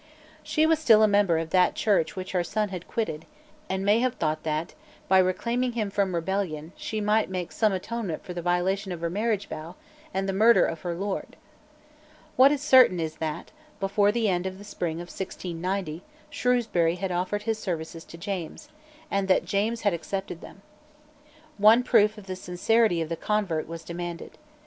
She 0.41 0.65
was 0.65 0.79
still 0.79 1.03
a 1.03 1.07
member 1.07 1.37
of 1.37 1.51
that 1.51 1.75
Church 1.75 2.15
which 2.15 2.31
her 2.31 2.43
son 2.43 2.69
had 2.69 2.87
quitted, 2.87 3.25
and 3.69 3.85
may 3.85 3.99
have 3.99 4.15
thought 4.15 4.41
that, 4.41 4.73
by 5.07 5.19
reclaiming 5.19 5.73
him 5.73 5.91
from 5.91 6.15
rebellion, 6.15 6.73
she 6.75 6.99
might 6.99 7.29
make 7.29 7.51
some 7.51 7.71
atonement 7.71 8.23
for 8.23 8.33
the 8.33 8.41
violation 8.41 8.91
of 8.91 9.01
her 9.01 9.11
marriage 9.11 9.47
vow 9.47 9.75
and 10.11 10.27
the 10.27 10.33
murder 10.33 10.65
of 10.65 10.81
her 10.81 10.95
lord, 10.95 11.35
What 12.35 12.51
is 12.51 12.63
certain 12.63 12.99
is 12.99 13.17
that, 13.17 13.51
before 13.79 14.11
the 14.11 14.27
end 14.27 14.47
of 14.47 14.57
the 14.57 14.63
spring 14.63 14.93
of 14.95 15.05
1690, 15.09 16.01
Shrewsbury 16.31 16.95
had 16.95 17.11
offered 17.11 17.43
his 17.43 17.59
services 17.59 18.03
to 18.05 18.17
James, 18.17 18.69
and 19.11 19.27
that 19.27 19.45
James 19.45 19.81
had 19.81 19.93
accepted 19.93 20.41
them. 20.41 20.63
One 21.59 21.83
proof 21.83 22.17
of 22.17 22.25
the 22.25 22.35
sincerity 22.35 23.03
of 23.03 23.09
the 23.09 23.15
convert 23.15 23.67
was 23.67 23.83
demanded. 23.83 24.39